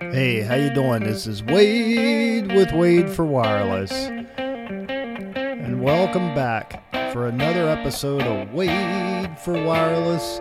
[0.00, 1.02] Hey, how you doing?
[1.02, 3.90] This is Wade with Wade for Wireless.
[4.36, 10.40] And welcome back for another episode of Wade for Wireless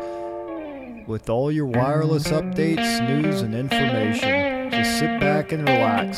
[1.08, 4.70] with all your wireless updates, news, and information.
[4.70, 6.18] Just sit back and relax.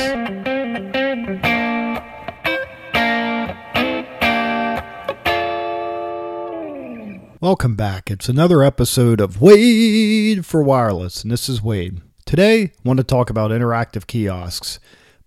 [7.39, 8.11] Welcome back.
[8.11, 12.01] It's another episode of Wade for Wireless, and this is Wade.
[12.30, 14.79] Today, I want to talk about interactive kiosks,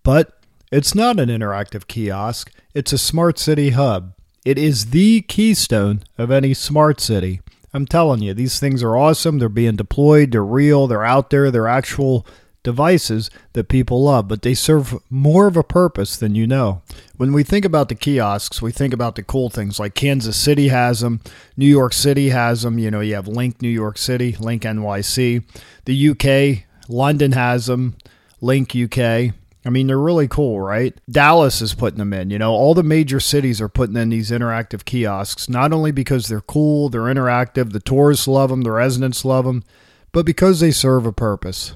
[0.04, 0.38] but
[0.70, 4.12] it's not an interactive kiosk, it's a smart city hub.
[4.44, 7.40] It is the keystone of any smart city.
[7.74, 9.40] I'm telling you, these things are awesome.
[9.40, 12.24] They're being deployed, they're real, they're out there, they're actual
[12.62, 16.82] devices that people love, but they serve more of a purpose than you know.
[17.16, 20.68] When we think about the kiosks, we think about the cool things like Kansas City
[20.68, 21.20] has them,
[21.56, 22.78] New York City has them.
[22.78, 25.42] You know, you have Link New York City, Link NYC.
[25.84, 27.96] The UK, London has them,
[28.40, 29.34] Link UK.
[29.64, 30.94] I mean, they're really cool, right?
[31.08, 32.30] Dallas is putting them in.
[32.30, 36.26] You know, all the major cities are putting in these interactive kiosks, not only because
[36.28, 39.62] they're cool, they're interactive, the tourists love them, the residents love them,
[40.10, 41.74] but because they serve a purpose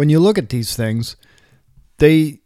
[0.00, 1.14] when you look at these things,
[1.98, 2.39] they,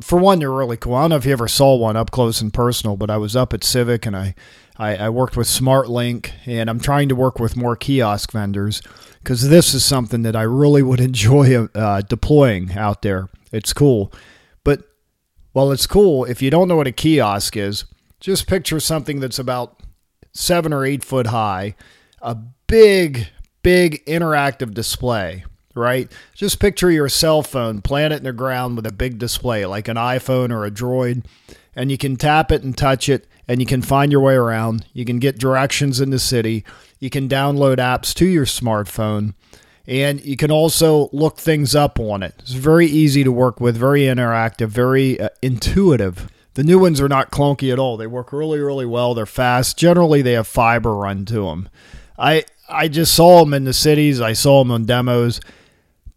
[0.00, 0.94] for one, they're really cool.
[0.94, 3.34] I don't know if you ever saw one up close and personal, but I was
[3.34, 4.34] up at CIVIQ and I,
[4.76, 8.80] I, I worked with SmartLink and I'm trying to work with more kiosk vendors
[9.18, 13.28] because this is something that I really would enjoy uh, deploying out there.
[13.52, 14.12] It's cool.
[14.64, 14.82] But
[15.52, 17.84] while it's cool, if you don't know what a kiosk is,
[18.20, 19.80] just picture something that's about
[20.32, 21.74] seven or eight foot high,
[22.20, 23.28] a big,
[23.62, 25.44] big interactive display
[25.78, 26.10] right?
[26.34, 29.88] Just picture your cell phone, plant it in the ground with a big display like
[29.88, 31.24] an iPhone or a Droid,
[31.74, 34.84] and you can tap it and touch it, and you can find your way around.
[34.92, 36.64] You can get directions in the city.
[36.98, 39.34] You can download apps to your smartphone,
[39.86, 42.34] and you can also look things up on it.
[42.40, 46.28] It's very easy to work with, very interactive, very uh, intuitive.
[46.54, 47.96] The new ones are not clunky at all.
[47.96, 49.14] They work really, really well.
[49.14, 49.78] They're fast.
[49.78, 51.68] Generally, they have fiber run to them.
[52.18, 54.20] I I just saw them in the cities.
[54.20, 55.40] I saw them on demos.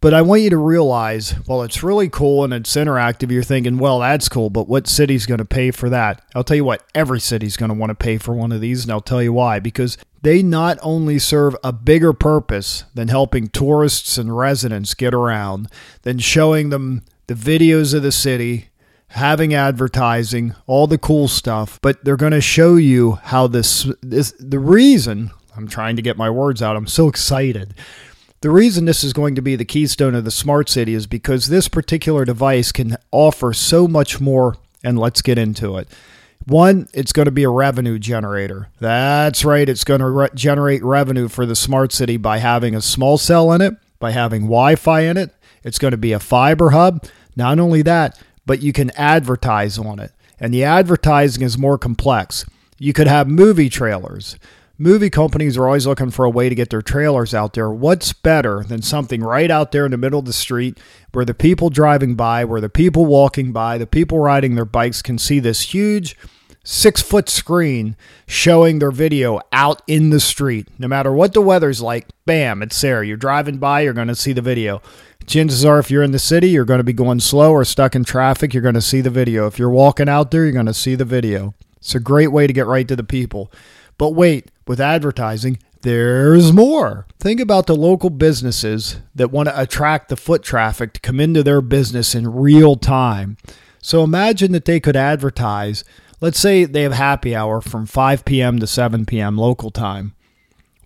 [0.02, 3.78] But I want you to realize, while it's really cool and it's interactive, you're thinking,
[3.78, 6.20] well, that's cool, but what city's going to pay for that?
[6.34, 8.82] I'll tell you what, every city's going to want to pay for one of these,
[8.82, 9.60] and I'll tell you why.
[9.60, 15.68] Because they not only serve a bigger purpose than helping tourists and residents get around,
[16.02, 18.70] than showing them the videos of the city,
[19.06, 24.32] having advertising, all the cool stuff, but they're going to show you how this, this
[24.40, 26.76] the reason I'm trying to get my words out.
[26.76, 27.74] I'm so excited
[28.42, 31.46] the reason this is going to be the keystone of the smart city is because
[31.46, 35.88] this particular device can offer so much more, and let's get into it.
[36.44, 38.68] One, it's going to be a revenue generator.
[38.80, 42.82] That's right, it's going to re- generate revenue for the smart city by having a
[42.82, 45.30] small cell in it, by having Wi Fi in it.
[45.62, 47.06] It's going to be a fiber hub.
[47.36, 50.10] Not only that, but you can advertise on it.
[50.40, 52.44] And the advertising is more complex.
[52.76, 54.36] You could have movie trailers
[54.82, 57.70] movie companies are always looking for a way to get their trailers out there.
[57.70, 60.78] What's better than something right out there in the middle of the street
[61.12, 65.00] where the people driving by, where the people walking by, the people riding their bikes
[65.00, 66.16] can see this huge
[66.64, 70.66] six foot screen showing their video out in the street.
[70.78, 73.04] No matter what the weather's like, bam, it's there.
[73.04, 74.82] You're driving by, you're going to see the video.
[75.26, 77.94] Chances are, if you're in the city, you're going to be going slow or stuck
[77.94, 79.46] in traffic, you're going to see the video.
[79.46, 81.54] If you're walking out there, you're going to see the video.
[81.76, 83.52] It's a great way to get right to the people.
[84.02, 87.06] But wait, with advertising, there's more.
[87.20, 91.44] Think about the local businesses that want to attract the foot traffic to come into
[91.44, 93.36] their business in real time.
[93.80, 95.84] So imagine that they could advertise,
[96.20, 98.58] let's say they have happy hour from 5 p.m.
[98.58, 99.38] to 7 p.m.
[99.38, 100.16] local time.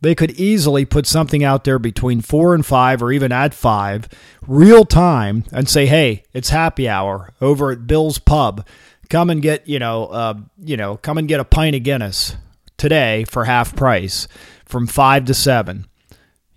[0.02, 4.08] They could easily put something out there between 4 and 5 or even at 5,
[4.46, 8.66] real time, and say, hey, it's happy hour over at Bill's Pub.
[9.08, 12.36] Come and get, you know, uh, you know, come and get a pint of Guinness
[12.76, 14.28] today for half price
[14.64, 15.86] from 5 to 7.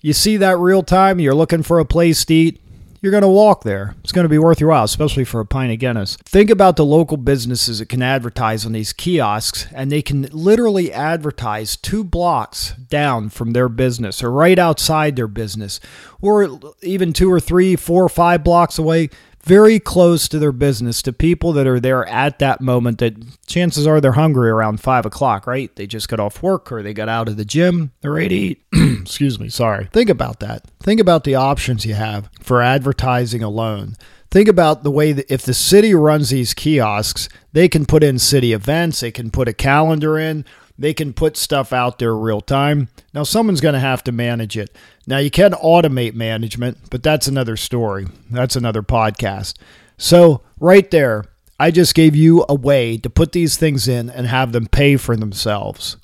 [0.02, 2.62] You see that real time, you're looking for a place to eat,
[3.02, 3.96] you're going to walk there.
[4.04, 6.18] It's going to be worth your while, especially for a pint of Guinness.
[6.18, 10.92] Think about the local businesses that can advertise on these kiosks, and they can literally
[10.92, 15.80] advertise two blocks down from their business or right outside their business,
[16.20, 19.10] or even two or three, four or five blocks away
[19.44, 23.16] very close to their business to people that are there at that moment that
[23.48, 25.74] chances are they're hungry around five o'clock, right?
[25.76, 27.92] They just got off work or they got out of the gym.
[28.02, 29.00] They're ready to eat.
[29.02, 29.90] Excuse me, sorry.
[29.92, 30.66] Think about that.
[30.82, 33.96] Think about the options you have for advertising alone.
[34.32, 38.20] Think about the way that if the city runs these kiosks, they can put in
[38.20, 40.46] city events, they can put a calendar in,
[40.80, 42.88] they can put stuff out there real time.
[43.14, 44.76] Now, someone's going to have to manage it.
[45.06, 48.08] Now, you can automate management, but that's another story.
[48.32, 49.56] That's another podcast.
[49.98, 51.26] So, right there,
[51.60, 54.96] I just gave you a way to put these things in and have them pay
[54.96, 55.98] for themselves.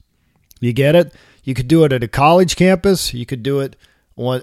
[0.59, 1.13] You get it?
[1.45, 3.13] You could do it at a college campus.
[3.13, 3.77] You could do it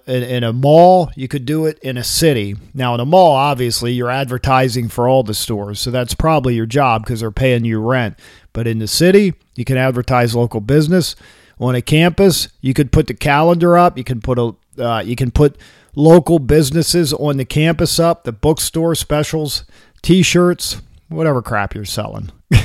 [0.06, 1.11] in a mall.
[1.14, 2.56] You could do it in a city.
[2.73, 5.81] Now, in a mall, obviously, you're advertising for all the stores.
[5.81, 8.19] So that's probably your job because they're paying you rent.
[8.52, 11.16] But in the city, you can advertise local business.
[11.58, 13.96] On a campus, you could put the calendar up.
[13.96, 15.58] You can put a uh, you can put
[15.94, 19.64] local businesses on the campus up, the bookstore specials,
[20.00, 22.31] T-shirts, whatever crap you're selling.
[22.50, 22.62] you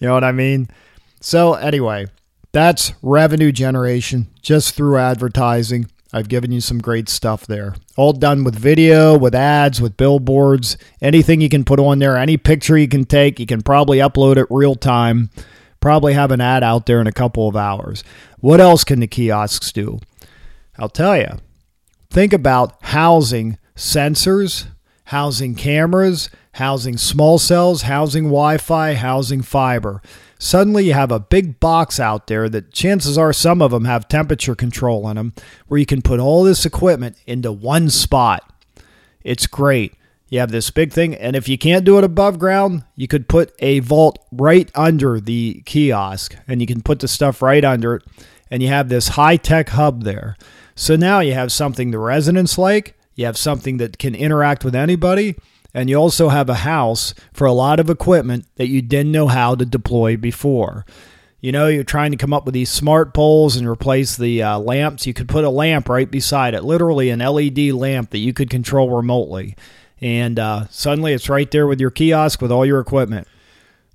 [0.00, 0.68] know what I mean?
[1.20, 2.06] So anyway,
[2.52, 5.90] that's revenue generation just through advertising.
[6.16, 7.74] I've given you some great stuff there.
[7.94, 12.38] All done with video, with ads, with billboards, anything you can put on there, any
[12.38, 15.28] picture you can take, you can probably upload it real time.
[15.78, 18.02] Probably have an ad out there in a couple of hours.
[18.40, 19.98] What else can the kiosks do?
[20.78, 21.32] I'll tell you.
[22.08, 24.68] Think about housing sensors,
[25.04, 30.00] housing cameras, housing small cells, housing Wi Fi, housing fiber.
[30.38, 34.08] Suddenly, you have a big box out there that chances are some of them have
[34.08, 35.32] temperature control in them
[35.66, 38.52] where you can put all this equipment into one spot.
[39.24, 39.94] It's great.
[40.28, 43.28] You have this big thing, and if you can't do it above ground, you could
[43.28, 47.94] put a vault right under the kiosk and you can put the stuff right under
[47.94, 48.02] it,
[48.50, 50.36] and you have this high tech hub there.
[50.74, 54.74] So now you have something the residents like, you have something that can interact with
[54.74, 55.36] anybody,
[55.76, 59.28] and you also have a house for a lot of equipment that you didn't know
[59.28, 60.86] how to deploy before.
[61.42, 64.58] You know, you're trying to come up with these smart poles and replace the uh,
[64.58, 65.06] lamps.
[65.06, 68.48] You could put a lamp right beside it, literally an LED lamp that you could
[68.48, 69.54] control remotely.
[70.00, 73.28] And uh, suddenly it's right there with your kiosk with all your equipment.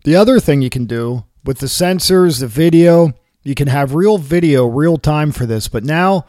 [0.04, 4.20] The other thing you can do with the sensors, the video, you can have real
[4.20, 5.68] video, real time for this.
[5.68, 6.28] But now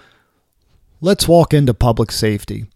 [1.02, 2.68] let's walk into public safety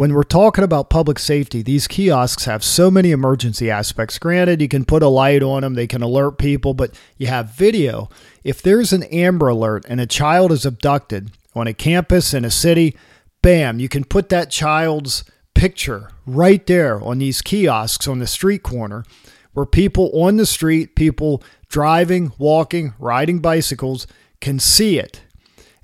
[0.00, 4.18] when we're talking about public safety, these kiosks have so many emergency aspects.
[4.18, 7.50] Granted, you can put a light on them, they can alert people, but you have
[7.50, 8.08] video.
[8.42, 12.50] If there's an Amber Alert and a child is abducted on a campus in a
[12.50, 12.96] city,
[13.42, 18.62] bam, you can put that child's picture right there on these kiosks on the street
[18.62, 19.04] corner
[19.52, 24.06] where people on the street, people driving, walking, riding bicycles
[24.40, 25.20] can see it.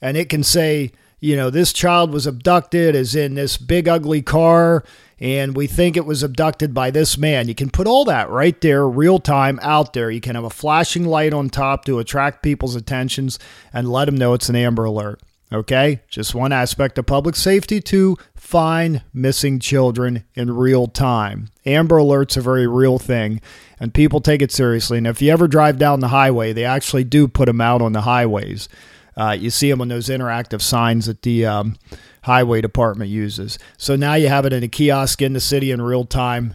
[0.01, 0.93] And it can say,
[1.27, 4.85] you know, this child was abducted, is in this big ugly car,
[5.19, 7.49] and we think it was abducted by this man.
[7.49, 10.09] You can put all that right there, real time, out there.
[10.09, 13.41] You can have a flashing light on top to attract people's attentions
[13.73, 15.21] and let them know it's an Amber Alert.
[15.53, 16.01] Okay?
[16.09, 21.49] Just one aspect of public safety to find missing children in real time.
[21.65, 23.41] Amber Alert's a very real thing,
[23.81, 24.99] and people take it seriously.
[24.99, 27.95] And if you ever drive down the highway, they actually do put them out on
[27.95, 28.69] the highways.
[29.17, 31.77] Uh, you see them on those interactive signs that the um,
[32.23, 33.59] highway department uses.
[33.79, 36.55] So now you have it in a kiosk in the city in real time,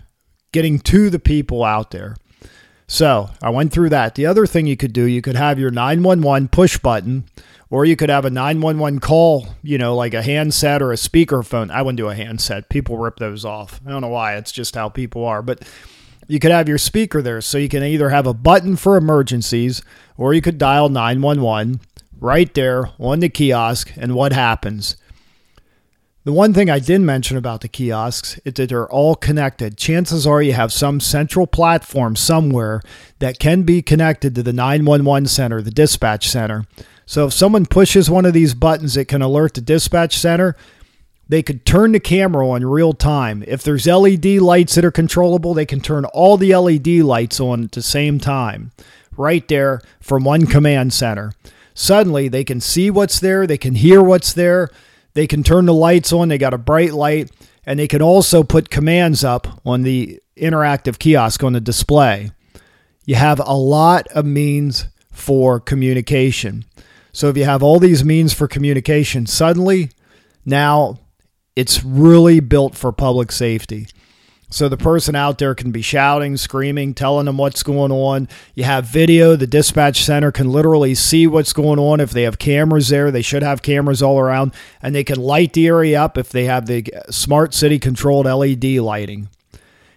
[0.51, 2.15] getting to the people out there.
[2.87, 4.15] So I went through that.
[4.15, 7.23] The other thing you could do, you could have your 911 push button,
[7.69, 11.71] or you could have a 911 call, you know, like a handset or a speakerphone.
[11.71, 12.67] I wouldn't do a handset.
[12.67, 13.79] People rip those off.
[13.87, 14.35] I don't know why.
[14.35, 15.41] It's just how people are.
[15.41, 15.63] But
[16.27, 17.39] you could have your speaker there.
[17.39, 19.81] So you can either have a button for emergencies,
[20.17, 21.79] or you could dial 911
[22.21, 23.91] right there on the kiosk.
[23.97, 24.95] And what happens?
[26.23, 29.75] The one thing I did mention about the kiosks is that they're all connected.
[29.75, 32.81] Chances are you have some central platform somewhere
[33.17, 36.67] that can be connected to the 911 center, the dispatch center.
[37.07, 40.55] So if someone pushes one of these buttons, it can alert the dispatch center.
[41.27, 43.43] They could turn the camera on real time.
[43.47, 47.63] If there's LED lights that are controllable, they can turn all the LED lights on
[47.63, 48.71] at the same time,
[49.17, 51.33] right there from one command center
[51.73, 54.69] suddenly they can see what's there, they can hear what's there,
[55.13, 57.31] they can turn the lights on, they got a bright light,
[57.65, 62.31] and they can also put commands up on the interactive kiosk on the display.
[63.05, 66.65] You have a lot of means for communication.
[67.11, 69.89] So if you have all these means for communication, suddenly
[70.45, 70.99] now
[71.55, 73.87] it's really built for public safety.
[74.51, 78.27] So the person out there can be shouting, screaming, telling them what's going on.
[78.53, 79.37] You have video.
[79.37, 82.01] The dispatch center can literally see what's going on.
[82.01, 85.53] If they have cameras there, they should have cameras all around, and they can light
[85.53, 89.29] the area up if they have the smart city controlled LED lighting.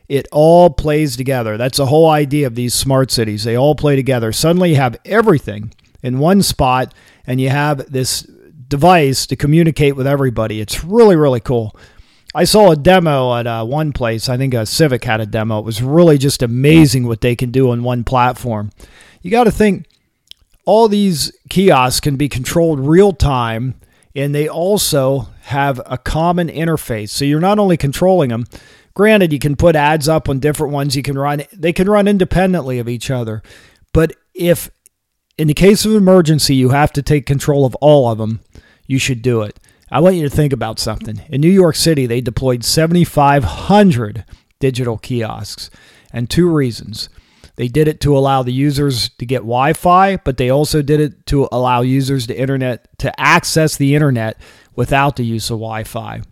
[0.08, 1.56] It all plays together.
[1.56, 3.42] That's the whole idea of these smart cities.
[3.42, 4.30] They all play together.
[4.30, 6.94] Suddenly you have everything in one spot,
[7.26, 8.23] and you have this
[8.68, 10.61] device to communicate with everybody.
[10.61, 11.76] It's really, really cool.
[12.34, 14.28] I saw a demo at uh, one place.
[14.28, 15.60] I think a CIVIQ had a demo.
[15.60, 18.70] It was really just amazing what they can do on one platform.
[19.22, 19.86] You got to think
[20.64, 23.74] all these kiosks can be controlled real time
[24.16, 27.10] and they also have a common interface.
[27.10, 28.46] So you're not only controlling them,
[28.94, 32.08] granted you can put ads up on different ones, you can run they can run
[32.08, 33.42] independently of each other.
[33.92, 34.70] But if
[35.36, 38.40] in the case of emergency you have to take control of all of them,
[38.86, 39.58] you should do it.
[39.90, 41.22] I want you to think about something.
[41.28, 44.24] In New York City, they deployed 7500
[44.58, 45.70] digital kiosks
[46.12, 47.08] and two reasons.
[47.56, 51.26] They did it to allow the users to get Wi-Fi, but they also did it
[51.26, 54.38] to allow users to internet to access the internet
[54.74, 56.22] without the use of Wi-Fi.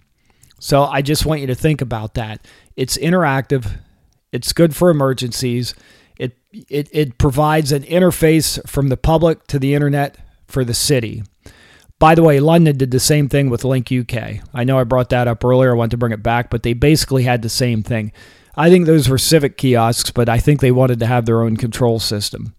[0.58, 2.44] So I just want you to think about that.
[2.76, 3.78] It's interactive.
[4.32, 5.74] It's good for emergencies.
[6.18, 10.16] It it it provides an interface from the public to the internet
[10.46, 11.22] for the city.
[12.02, 14.40] By the way, London did the same thing with Link UK.
[14.52, 15.70] I know I brought that up earlier.
[15.70, 18.10] I want to bring it back, but they basically had the same thing.
[18.56, 21.56] I think those were CIVIQ kiosks, but I think they wanted to have their own
[21.56, 22.56] control system.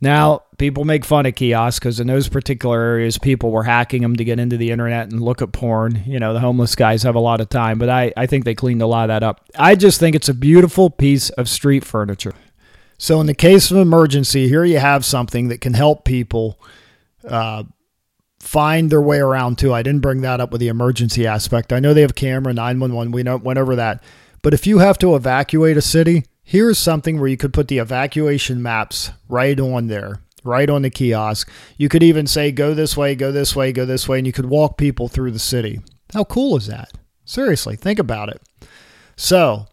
[0.00, 4.16] Now, people make fun of kiosks because in those particular areas, people were hacking them
[4.16, 6.02] to get into the internet and look at porn.
[6.06, 8.54] You know, the homeless guys have a lot of time, but I, I think they
[8.54, 9.44] cleaned a lot of that up.
[9.58, 12.32] I just think it's a beautiful piece of street furniture.
[12.96, 16.58] So, in the case of emergency, here you have something that can help people
[17.28, 17.64] uh,
[18.40, 19.72] find their way around too.
[19.74, 21.72] I didn't bring that up with the emergency aspect.
[21.72, 23.12] I know they have camera 911.
[23.12, 24.02] We went over that.
[24.42, 27.78] But if you have to evacuate a city, here's something where you could put the
[27.78, 31.50] evacuation maps right on there, right on the kiosk.
[31.76, 34.32] You could even say, go this way, go this way, go this way, and you
[34.32, 35.80] could walk people through the city.
[36.14, 36.92] How cool is that?
[37.24, 38.40] Seriously, think about it.
[39.16, 39.66] So,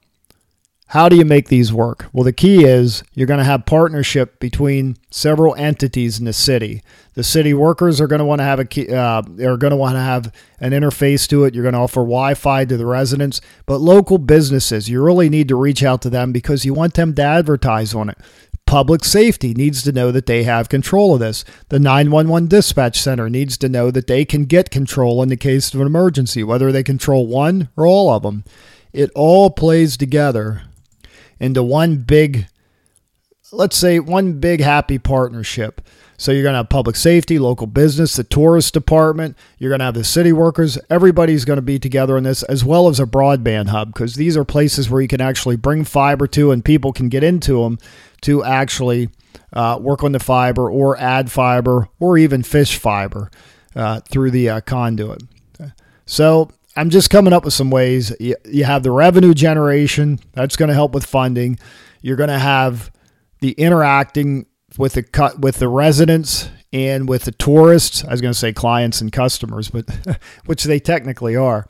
[0.90, 2.06] how do you make these work?
[2.14, 6.84] Well, the key is you're going to have partnership between several entities in the city.
[7.16, 9.78] The city workers are going to want to have a key, uh, are going to
[9.78, 11.56] want to have an interface to it.
[11.56, 15.56] You're going to offer Wi-Fi to the residents, but local businesses, you really need to
[15.56, 18.20] reach out to them because you want them to advertise on it.
[18.68, 21.44] Public safety needs to know that they have control of this.
[21.70, 25.74] The 911 dispatch center needs to know that they can get control in the case
[25.74, 28.44] of an emergency, whether they control one or all of them.
[28.94, 30.64] It all plays together
[31.40, 32.48] into one big,
[33.52, 35.82] let's say, one big happy partnership.
[36.18, 39.38] So you're going to have public safety, local business, the tourist department.
[39.58, 40.78] You're going to have the city workers.
[40.90, 44.38] Everybody's going to be together in this, as well as a broadband hub, because these
[44.38, 47.78] are places where you can actually bring fiber to, and people can get into them
[48.22, 49.10] to actually
[49.52, 53.30] uh, work on the fiber, or add fiber, or even fish fiber
[53.76, 55.22] uh, through the uh, conduit.
[56.06, 58.14] So I'm just coming up with some ways.
[58.20, 61.58] You, have the revenue generation, that's going to help with funding.
[62.02, 62.92] You're going to have
[63.40, 64.46] the interacting
[64.78, 68.04] with the cut with the residents and with the tourists.
[68.04, 69.86] I was going to say clients and customers, but
[70.46, 71.66] which they technically are.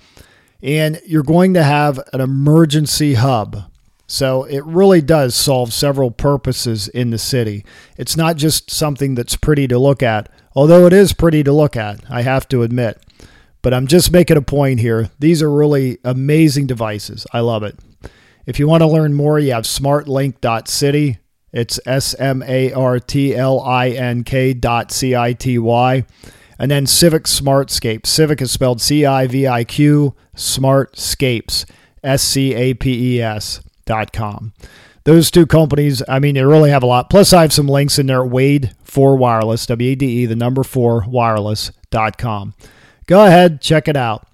[0.63, 3.69] And you're going to have an emergency hub.
[4.07, 7.65] So it really does solve several purposes in the city.
[7.97, 11.75] It's not just something that's pretty to look at, although it is pretty to look
[11.75, 13.01] at, I have to admit.
[13.65, 15.10] But I'm just making a point here.
[15.17, 17.25] These are really amazing devices.
[17.34, 17.75] I love it.
[18.45, 21.17] If you want to learn more, you have smartlink.city.
[21.51, 26.05] It's S M A R T L I N K dot C I T Y.
[26.60, 28.03] And then CIVIQ Smartscape.
[28.03, 31.65] CIVIQ is spelled C I V I Q, Smartscapes,
[32.03, 34.53] S C A P E S dot com.
[35.05, 37.10] Those two companies, I mean, they really have a lot.
[37.10, 40.36] Plus, I have some links in there Wade for Wireless, W A D E, the
[40.36, 42.53] number four wireless.com.
[43.07, 44.27] Go ahead, check it out.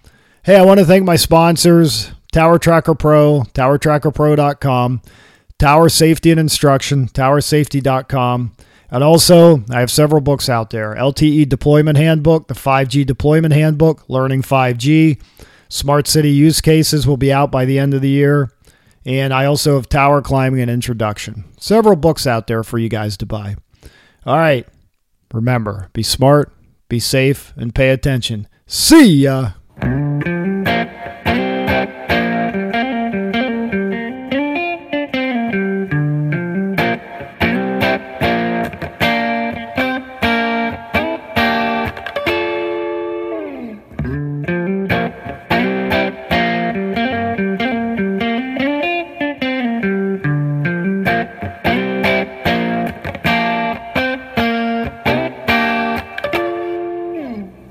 [0.44, 5.02] Hey, I want to thank my sponsors Tower Tracker Pro, towertrackerpro.com,
[5.60, 8.54] Tower Safety and Instruction, towersafety.com.
[8.90, 14.10] And also, I have several books out there LTE Deployment Handbook, the 5G Deployment Handbook,
[14.10, 15.22] Learning 5G,
[15.70, 18.52] Smart City Use Cases will be out by the end of the year.
[19.06, 21.46] And I also have Tower Climbing and Introduction.
[21.58, 23.56] Several books out there for you guys to buy.
[24.26, 24.68] All right.
[25.34, 26.52] Remember, be smart,
[26.90, 28.48] be safe, and pay attention.
[28.72, 29.61] See ya.